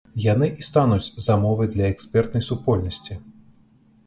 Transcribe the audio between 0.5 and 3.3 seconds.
і стануць замовай для экспертнай супольнасці.